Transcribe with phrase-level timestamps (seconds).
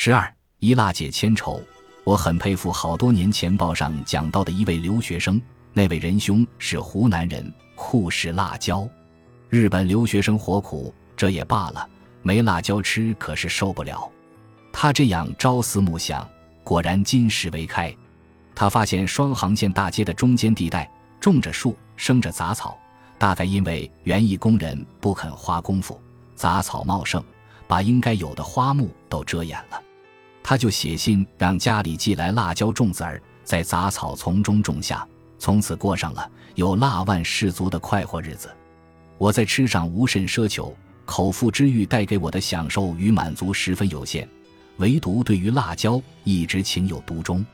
[0.00, 1.60] 十二一辣解千愁，
[2.04, 8.88] 我很佩服好多年前报上讲到的一位留学生，那位仁兄是湖南人，酷食辣椒。
[9.48, 11.84] 日本留学生活苦，这也罢了，
[12.22, 14.08] 没辣椒吃可是受不了。
[14.72, 16.24] 他这样朝思暮想，
[16.62, 17.92] 果然金石为开。
[18.54, 20.88] 他发现双航线大街的中间地带
[21.18, 22.78] 种着树，生着杂草，
[23.18, 26.00] 大概因为园艺工人不肯花功夫，
[26.36, 27.20] 杂草茂盛，
[27.66, 29.82] 把应该有的花木都遮掩了。
[30.48, 35.06] 他就写信让家里寄来辣椒种子儿，在杂草丛中种下，
[35.38, 38.48] 从此过上了有辣万氏足的快活日子。
[39.18, 40.74] 我在吃上无甚奢求，
[41.04, 44.26] 口腹之欲带给我的享受与满足十分有限，
[44.78, 47.44] 唯独对于辣椒一直情有独钟。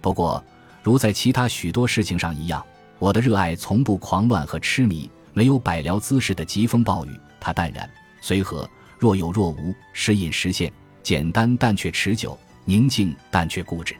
[0.00, 0.44] 不过，
[0.82, 2.60] 如在其他许多事情上一样，
[2.98, 7.88] 我的热爱从不狂乱和痴迷，没有百僚滋事的疾风暴雨，它淡然
[8.20, 8.68] 随和，
[8.98, 13.94] 若有若无，时隐时现，简单但却持久，宁静但却固执。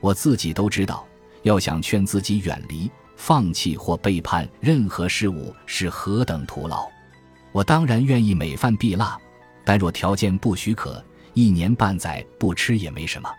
[0.00, 1.06] 我自己都知道，
[1.42, 2.90] 要想劝自己远离。
[3.14, 6.88] 放弃或背叛任何事物是何等徒劳！
[7.52, 9.16] 我当然愿意每饭必辣，
[9.64, 13.30] 但若条件不许可，一年半载不吃也没什么。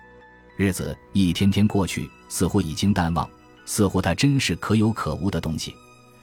[0.56, 3.30] 日子一天天过去，似乎已经淡忘，
[3.66, 5.76] 似乎它真是可有可无的东西。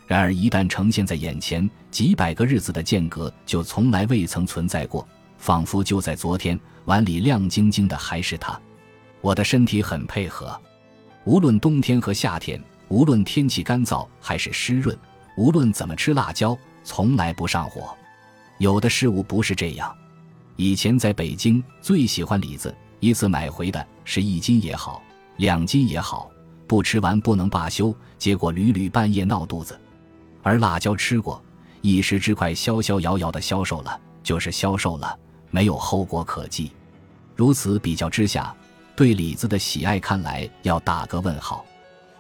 [0.07, 6.59] 然而一旦呈现在眼前，几百个日子的间隔就从来未曾存在过，仿佛就在昨天，
[6.91, 8.61] 碗里亮晶晶的还是它。
[9.21, 10.61] 我的身体很配合，
[11.23, 12.61] 无论冬天和夏天。
[12.89, 14.99] 无论天气干燥还是湿润，
[15.37, 17.97] 无论怎么吃辣椒，从来不上火。
[18.59, 19.95] 有的事物不是这样。
[20.57, 25.01] 以前在北京最喜欢李子，一次买回的是一斤也好，
[25.37, 26.29] 两斤也好，
[26.67, 29.81] 不吃完不能罢休，结果屡屡半夜闹肚子。
[30.43, 31.41] 而辣椒吃过，
[31.83, 35.17] 一时之快，逍逍遥遥的消瘦了，就是消瘦了，
[35.53, 36.73] 没有后果可记。
[37.41, 38.55] 如此比较之下，
[38.95, 41.65] 对李子的喜爱看来要打个问号。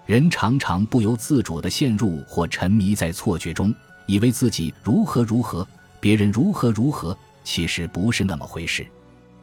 [0.06, 3.74] 人常常不由自主地陷入或沉迷在错觉中，
[4.06, 5.68] 以为自己如何如何，
[6.00, 8.86] 别人如何如何，其实不是那么回事。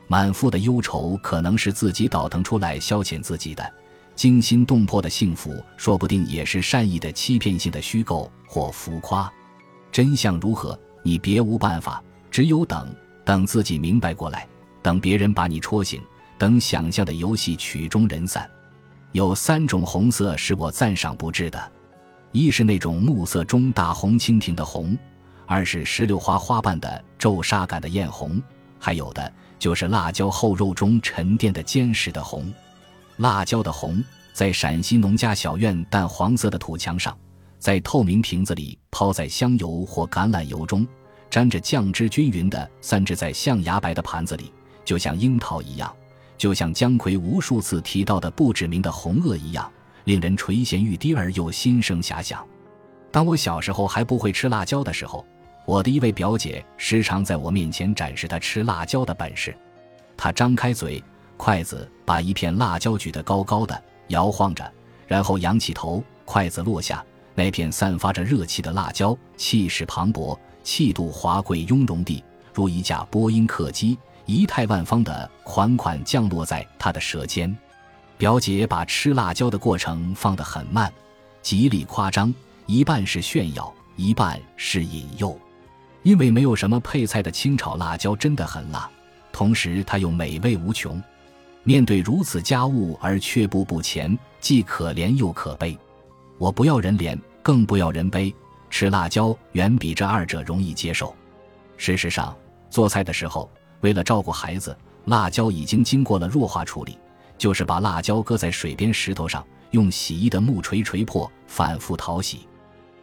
[0.07, 3.71] 满腹的忧愁可能是自己倒腾出来消遣自己的，
[4.15, 9.31] 惊心动魄的幸福说不定也是善意的欺骗性的虚构或浮夸。
[9.91, 12.91] 真相如何，你别无办法，只有等，
[13.23, 14.47] 等自己明白过来，
[14.87, 16.01] 等别人把你戳醒，
[16.37, 18.49] 等想象的游戏曲终人散。
[19.11, 21.71] 有三种红色是我赞赏不至的，
[22.31, 24.97] 一是那种暮色中大红蜻蜓的红，
[25.45, 28.41] 二是石榴花花瓣的皱纱感的艳红，
[28.79, 32.49] 还有的就是辣椒厚肉中沉淀的坚实的红。
[33.17, 37.13] 辣椒的红，在陕西农家小院淡黄色的土墙上，
[37.59, 40.87] 在透明瓶子里泡在香油或橄榄油中，
[41.29, 44.49] 沾着酱汁均匀的散置在象牙白的盘子里，
[44.87, 45.93] 就像樱桃一样。
[46.37, 49.69] 就像姜夔无数次提到的不指名的红萼一样，
[50.05, 52.45] 令人垂涎欲滴而又心生遐想。
[53.11, 55.25] 当我小时候还不会吃辣椒的时候，
[55.65, 59.53] 我的一位表姐时常在我面前展示她吃辣椒的本事。
[60.15, 61.03] 她张开嘴，
[61.35, 64.71] 筷子把一片辣椒举得高高的，摇晃着，
[65.05, 67.03] 然后仰起头，筷子落下，
[67.35, 72.23] 那片散发着热气的辣椒气势磅礴，气度华贵，雍容地
[72.53, 73.97] 如一架波音客机。
[74.27, 77.57] 仪态万方的款款降落在他的舌尖，
[78.17, 80.91] 表姐把吃辣椒的过程放得很慢，
[81.41, 82.33] 极力夸张，
[82.65, 85.39] 一半是炫耀，一半是引诱。
[86.03, 88.89] 因为没有什么配菜的清炒辣椒真的很辣，
[89.31, 91.01] 同时它又美味无穷。
[91.63, 95.77] 面对如此家务而却步不前，既可怜又可悲。
[96.37, 98.35] 我不要人怜，更不要人悲，
[98.69, 101.15] 吃辣椒远比这二者容易接受。
[101.77, 102.35] 事实上，
[102.69, 103.49] 做菜的时候。
[103.81, 106.97] 为了照顾孩子，辣椒已经经过了弱化处理，
[107.37, 112.47] 就是把辣椒搁在水边石头上，用洗衣的木锤锤破，反复淘洗。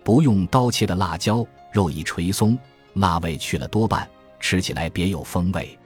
[0.03, 2.59] 不用刀切的辣椒，肉已垂松，
[2.95, 4.09] 辣味去了多半，
[4.39, 5.79] 吃起来别有风味。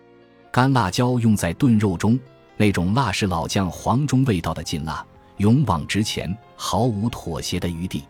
[0.50, 2.18] 干辣椒用在炖肉中，
[2.56, 5.06] 那种辣是老将黄忠味道的劲辣，
[5.36, 8.02] 勇往直前，毫无妥协的余地。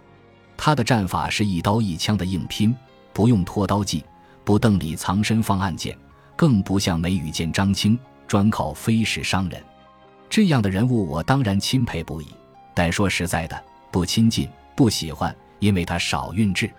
[0.56, 2.74] 它的战法是一刀一枪的硬拼，
[3.12, 4.02] 不用拖刀计，
[4.44, 5.96] 不瞪里藏身放暗箭。
[6.38, 7.98] 更不像梅雨见张青，
[8.28, 9.60] 专靠飞石伤人，
[10.30, 12.28] 这样的人物我当然钦佩不已。
[12.76, 16.70] 但说实在的，不亲近，不喜欢，因为他少韵致，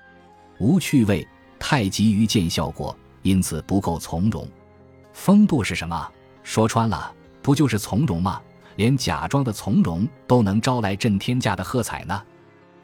[0.59, 1.27] 无趣味，
[1.59, 4.47] 太急于见效果，因此不够从容。
[5.11, 6.09] 风度是什么？
[6.41, 8.41] 说穿了，不就是从容吗？
[8.77, 12.23] 连假装的从容都能招来震天价的喝彩呢。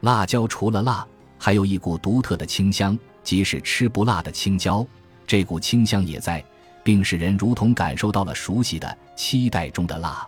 [0.02, 1.08] 辣椒除了辣，
[1.40, 4.86] 还有一股独特的清香，即使吃不辣的青椒，
[5.26, 6.44] 这股清香也在。
[6.86, 10.26] 并使人如同感受到了熟悉的期待中的辣。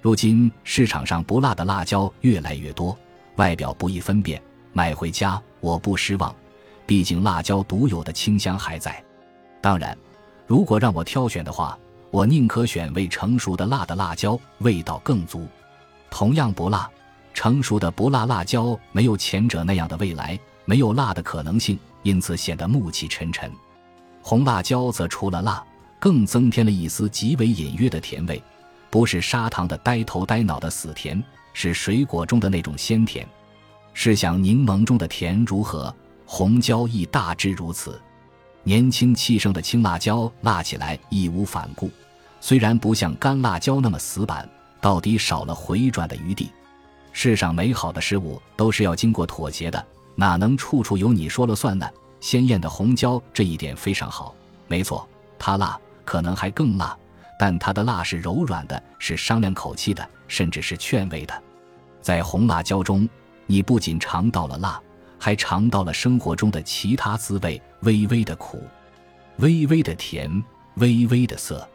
[0.00, 2.96] 如今市场上不辣的辣椒越来越多，
[3.34, 4.40] 外表不易分辨，
[4.72, 6.32] 买回家我不失望，
[6.86, 9.02] 毕竟辣椒独有的清香还在。
[9.60, 9.98] 当然，
[10.46, 11.76] 如果让我挑选的话，
[12.12, 15.48] 我宁可选未成熟的辣的辣椒，味道更足。
[16.12, 16.88] 同样不辣，
[17.34, 23.52] 成熟的不辣辣椒没有前者那样的未来，没有辣的可能性，因此显得暮气沉沉。
[24.22, 25.64] 红辣椒则除了辣，
[25.98, 28.42] 更增添了一丝极为隐约的甜味，
[28.90, 31.22] 不是砂糖的呆头呆脑的死甜，
[31.52, 33.26] 是水果中的那种鲜甜。
[33.94, 38.00] 试想柠檬中的甜如何，红椒亦大致如此。
[38.62, 41.90] 年轻气盛的青辣椒，辣起来义无反顾，
[42.40, 44.48] 虽然不像干辣椒那么死板，
[44.80, 46.50] 到底少了回转的余地。
[47.12, 49.84] 世上美好的事物都是要经过妥协的，
[50.14, 51.88] 哪能处处由你说了算呢？
[52.20, 54.34] 鲜艳的红椒这一点非常好，
[54.66, 55.08] 没错，
[55.38, 55.78] 它辣，
[56.08, 56.96] 可能还更辣，
[57.38, 61.42] 但它的辣是柔软的，是商量口气的，甚至是劝慰的。
[62.00, 63.06] 在红辣椒中，
[63.46, 64.80] 你不仅尝到了辣。
[65.18, 68.62] 还尝到了生活中的其他滋味，微微的苦，
[69.38, 70.42] 微微的甜，
[70.76, 71.68] 微微的涩，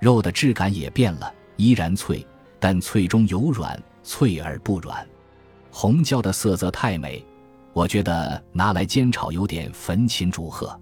[0.00, 2.26] 肉的质感也变了，依然脆，
[2.58, 5.06] 但脆中有软，脆而不软。
[5.70, 7.24] 红椒的色泽太美，
[7.74, 10.76] 我觉得拿来煎炒有点焚琴祝贺，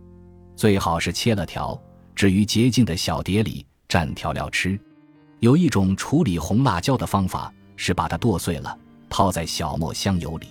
[0.54, 1.78] 最好是切了条，
[2.16, 4.76] 置于洁净的小碟里蘸调料吃。
[5.40, 8.76] 有一种处理红辣椒的方法是把它剁碎了，
[9.10, 10.46] 泡在小磨香油里。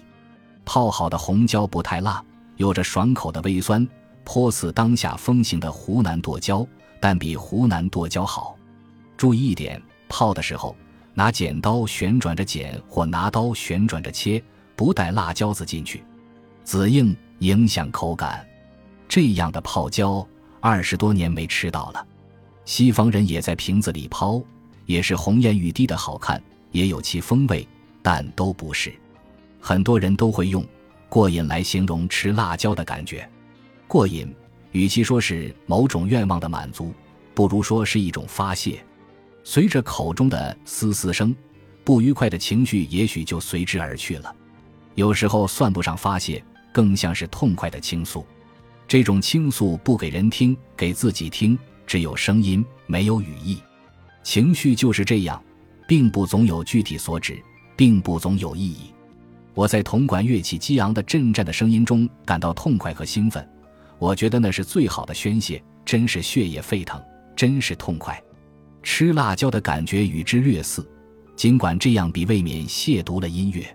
[0.64, 2.24] 泡好的红椒不太辣，
[2.58, 3.86] 有着爽口的微酸，
[4.24, 6.66] 颇似当下风行的湖南剁椒，
[7.00, 8.56] 但比湖南剁椒好。
[9.18, 10.76] 注意一点，泡的时候
[11.16, 14.42] 拿剪刀旋转着剪，或拿刀旋转着切，
[14.76, 16.04] 不带辣椒子进去，
[16.64, 18.46] 紫硬影响口感。
[19.08, 20.28] 这样的泡椒，
[20.66, 22.04] 二十多年没吃到了。
[22.66, 24.42] 西方人也在瓶子里抛，
[24.88, 26.42] 也是红艳欲滴的好看，
[26.72, 27.68] 也有其风味，
[28.02, 28.92] 但都不是。
[29.62, 30.66] 很多人都会用
[31.08, 33.30] “过瘾”来形容吃辣椒的感觉。
[33.88, 34.34] 过瘾，
[34.72, 36.92] 与其说是某种愿望的满足，
[37.36, 38.84] 不如说是一种发泄。
[39.44, 41.36] 随着口中的嘶嘶声，
[41.84, 44.36] 不愉快的情绪也许就随之而去了。
[44.96, 48.26] 有时候算不上发泄，更像是痛快的倾诉。
[48.88, 53.60] 这种倾诉不给人听，给自己听，只有声音，没有语义。
[54.24, 55.42] 情绪就是这样，
[55.88, 57.42] 并不总有具体所指，
[57.76, 58.94] 并不总有意义。
[59.54, 63.48] 我在铜管乐器激昂的震颤的声音中感到痛快和兴奋，
[63.98, 67.02] 我觉得那是最好的宣泄，真是血液沸腾，
[67.36, 68.22] 真是痛快。
[68.84, 70.88] 吃辣椒的感觉与之略似，
[71.36, 73.66] 尽管这样比未免亵渎了音乐。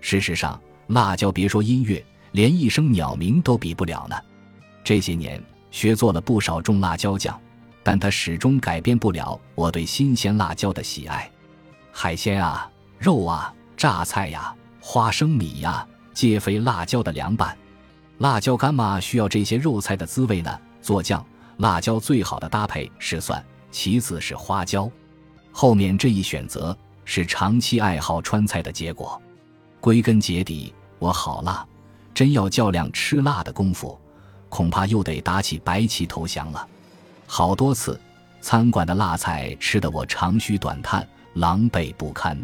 [0.00, 2.02] 事实上，辣椒别说音乐，
[2.32, 4.16] 连一声鸟鸣都比不了呢。
[4.84, 7.38] 这些年学做了不少种辣椒酱，
[7.82, 11.30] 但它始终改变不了我对新鲜辣椒的喜爱。
[11.92, 14.54] 海鲜啊，肉啊，榨菜呀。
[14.80, 17.54] 花生米呀，皆非辣椒的凉拌。
[18.18, 20.58] 辣椒干嘛需要这些肉菜的滋味呢？
[20.80, 21.22] 做酱，
[21.58, 24.90] 辣椒最好的搭配是蒜，其次是花椒。
[25.52, 26.74] 后面这一选择
[27.04, 29.20] 是长期爱好川菜的结果。
[29.78, 31.66] 归根结底，我好辣，
[32.14, 34.00] 真要较量吃辣的功夫，
[34.48, 36.66] 恐怕又得打起白旗投降了。
[37.26, 38.00] 好多次，
[38.40, 42.38] 餐馆的辣菜吃得我长吁短叹，狼狈不堪。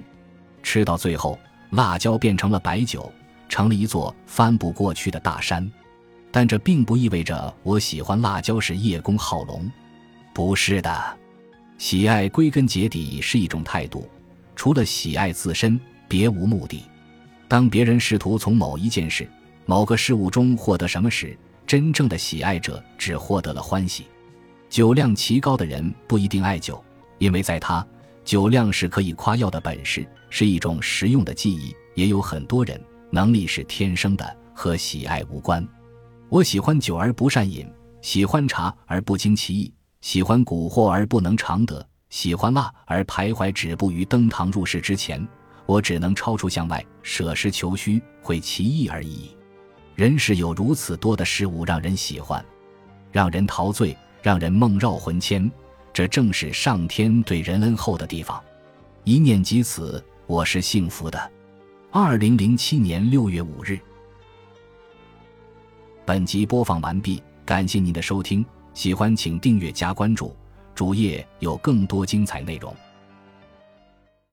[0.63, 1.39] 吃到最后。
[1.71, 3.13] 辣椒变成了白酒，
[3.49, 5.69] 成了一座翻不过去的大山，
[6.31, 9.69] 但这并不意味着我喜欢辣椒是叶公好龙，
[10.33, 11.19] 不是的，
[11.77, 14.09] 喜爱归根结底是一种态度，
[14.55, 16.85] 除了喜爱自身，别无目的。
[17.49, 19.29] 当别人试图从某一件事、
[19.67, 24.07] 某个事物中获得什么时，真正的喜爱者只获得了欢喜。
[24.69, 26.83] 酒量奇高的人不一定爱酒，
[27.19, 27.87] 因为在他。
[28.25, 31.75] 酒量是可以夸耀的本事，是一种实用的技艺。
[31.95, 32.81] 也有很多人
[33.11, 35.67] 能力是天生的，和喜爱无关。
[36.29, 45.25] 我喜欢酒而不善饮，喜欢茶而不经其意，喜欢蛊惑而不能常得，喜欢辣而徘徊止步于登堂入室之前。
[45.67, 49.34] 我只能超出向外，舍实求虚，会其意而已。
[49.95, 52.45] 人世有如此多的事物让人喜欢，
[53.13, 55.51] 让人陶醉，让人梦绕魂牵。
[55.93, 58.43] 这正是上天对人恩厚的地方，
[59.05, 61.31] 一念及此，我是幸福的。
[61.93, 63.79] 二零零七年六月五日，
[66.05, 70.35] 本集播放完毕，感谢您的收听，喜欢请订阅加关注，
[70.75, 72.75] 主页有更多精彩内容。